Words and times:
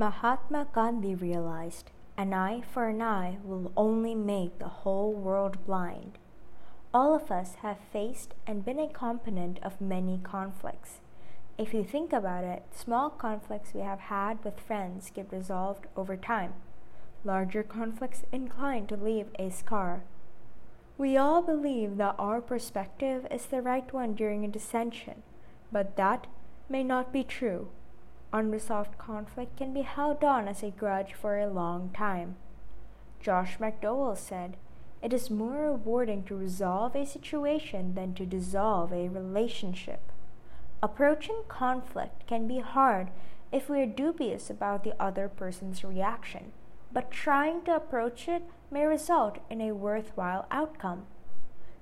Mahatma 0.00 0.66
Gandhi 0.72 1.14
realized 1.14 1.90
an 2.16 2.32
eye 2.32 2.62
for 2.62 2.88
an 2.88 3.02
eye 3.02 3.36
will 3.44 3.70
only 3.76 4.14
make 4.14 4.58
the 4.58 4.80
whole 4.80 5.12
world 5.12 5.66
blind. 5.66 6.16
All 6.94 7.14
of 7.14 7.30
us 7.30 7.56
have 7.56 7.76
faced 7.92 8.32
and 8.46 8.64
been 8.64 8.78
a 8.78 8.88
component 8.88 9.58
of 9.62 9.78
many 9.78 10.18
conflicts. 10.22 11.00
If 11.58 11.74
you 11.74 11.84
think 11.84 12.14
about 12.14 12.44
it, 12.44 12.62
small 12.74 13.10
conflicts 13.10 13.74
we 13.74 13.82
have 13.82 14.00
had 14.00 14.42
with 14.42 14.58
friends 14.58 15.12
get 15.14 15.30
resolved 15.30 15.86
over 15.94 16.16
time. 16.16 16.54
Larger 17.22 17.62
conflicts 17.62 18.22
incline 18.32 18.86
to 18.86 18.96
leave 18.96 19.26
a 19.38 19.50
scar. 19.50 20.04
We 20.96 21.18
all 21.18 21.42
believe 21.42 21.98
that 21.98 22.14
our 22.18 22.40
perspective 22.40 23.26
is 23.30 23.44
the 23.44 23.60
right 23.60 23.92
one 23.92 24.14
during 24.14 24.46
a 24.46 24.48
dissension, 24.48 25.22
but 25.70 25.96
that 25.96 26.26
may 26.70 26.84
not 26.84 27.12
be 27.12 27.22
true. 27.22 27.68
Unresolved 28.32 28.96
conflict 28.96 29.56
can 29.56 29.72
be 29.74 29.82
held 29.82 30.22
on 30.22 30.46
as 30.46 30.62
a 30.62 30.70
grudge 30.70 31.14
for 31.14 31.38
a 31.38 31.50
long 31.50 31.90
time. 31.90 32.36
Josh 33.20 33.58
McDowell 33.58 34.16
said, 34.16 34.56
It 35.02 35.12
is 35.12 35.30
more 35.30 35.72
rewarding 35.72 36.22
to 36.24 36.36
resolve 36.36 36.94
a 36.94 37.04
situation 37.04 37.94
than 37.94 38.14
to 38.14 38.24
dissolve 38.24 38.92
a 38.92 39.08
relationship. 39.08 40.12
Approaching 40.80 41.42
conflict 41.48 42.26
can 42.28 42.46
be 42.46 42.60
hard 42.60 43.08
if 43.50 43.68
we 43.68 43.80
are 43.80 43.86
dubious 43.86 44.48
about 44.48 44.84
the 44.84 44.94
other 45.02 45.28
person's 45.28 45.82
reaction, 45.82 46.52
but 46.92 47.10
trying 47.10 47.62
to 47.62 47.74
approach 47.74 48.28
it 48.28 48.44
may 48.70 48.86
result 48.86 49.38
in 49.50 49.60
a 49.60 49.72
worthwhile 49.72 50.46
outcome. 50.52 51.06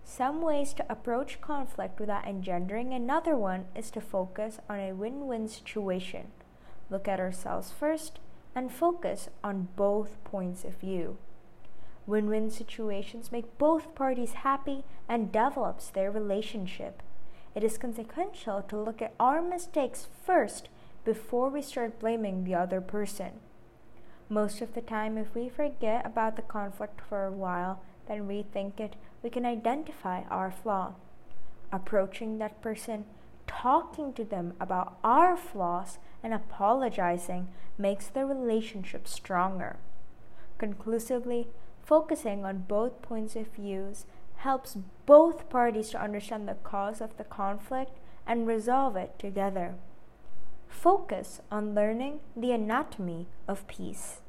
Some 0.03 0.41
ways 0.41 0.73
to 0.75 0.91
approach 0.91 1.43
conflict 1.43 2.01
without 2.01 2.27
engendering 2.27 2.95
another 2.95 3.37
one 3.37 3.67
is 3.77 3.91
to 3.91 4.01
focus 4.01 4.59
on 4.69 4.81
a 4.81 4.95
win 4.95 5.27
win 5.27 5.47
situation, 5.47 6.29
look 6.91 7.09
at 7.09 7.21
ourselves 7.21 7.73
first, 7.73 8.19
and 8.55 8.73
focus 8.73 9.29
on 9.45 9.69
both 9.77 10.23
points 10.25 10.65
of 10.65 10.75
view. 10.77 11.19
Win 12.07 12.29
win 12.29 12.51
situations 12.51 13.31
make 13.31 13.59
both 13.59 13.95
parties 13.95 14.33
happy 14.33 14.85
and 15.09 15.31
develops 15.31 15.89
their 15.91 16.11
relationship. 16.11 17.03
It 17.55 17.63
is 17.63 17.77
consequential 17.77 18.63
to 18.63 18.77
look 18.77 19.03
at 19.03 19.15
our 19.21 19.43
mistakes 19.43 20.07
first 20.25 20.69
before 21.05 21.51
we 21.51 21.63
start 21.63 22.01
blaming 22.01 22.45
the 22.45 22.55
other 22.55 22.81
person. 22.81 23.41
Most 24.29 24.61
of 24.61 24.75
the 24.75 24.81
time, 24.81 25.17
if 25.17 25.35
we 25.35 25.49
forget 25.49 26.05
about 26.05 26.37
the 26.37 26.43
conflict 26.43 27.01
for 27.09 27.25
a 27.25 27.33
while, 27.33 27.83
then 28.07 28.29
rethink 28.29 28.81
it 28.81 28.97
we 29.23 29.31
can 29.31 29.45
identify 29.45 30.23
our 30.31 30.51
flaw. 30.51 30.95
Approaching 31.73 32.39
that 32.39 32.63
person, 32.63 33.05
talking 33.49 34.13
to 34.13 34.25
them 34.25 34.55
about 34.61 34.99
our 35.03 35.37
flaws, 35.37 35.99
and 36.23 36.33
apologizing 36.33 37.49
makes 37.77 38.07
the 38.09 38.25
relationship 38.25 39.09
stronger. 39.09 39.79
Conclusively, 40.59 41.49
focusing 41.83 42.45
on 42.45 42.65
both 42.69 43.03
points 43.03 43.35
of 43.35 43.49
views 43.49 44.05
helps 44.37 44.77
both 45.07 45.49
parties 45.49 45.91
to 45.91 46.03
understand 46.03 46.47
the 46.47 46.55
cause 46.55 47.01
of 47.01 47.17
the 47.17 47.25
conflict 47.25 47.99
and 48.27 48.47
resolve 48.47 48.97
it 48.97 49.19
together. 49.19 49.75
Focus 50.69 51.41
on 51.51 51.75
learning 51.75 52.21
the 52.37 52.53
anatomy 52.53 53.27
of 53.49 53.67
peace. 53.67 54.21